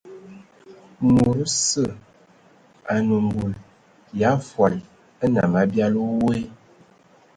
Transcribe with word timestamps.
Mod 1.13 1.37
osə 1.45 1.83
anə 2.93 3.15
ngul 3.27 3.53
ya 4.21 4.31
fol 4.49 4.73
nnam 5.25 5.51
abiali 5.61 5.99
woe. 6.21 6.39